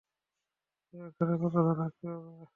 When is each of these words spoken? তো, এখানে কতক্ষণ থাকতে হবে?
তো, 0.93 0.97
এখানে 1.09 1.33
কতক্ষণ 1.37 1.75
থাকতে 1.81 2.05
হবে? 2.13 2.45